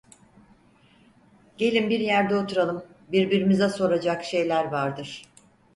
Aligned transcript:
Gelin 1.57 1.89
bir 1.89 1.99
yerde 1.99 2.35
oturalım; 2.35 2.83
birbirimize 3.11 3.69
soracak 3.69 4.23
şeyler 4.23 4.65
vardır… 4.65 5.23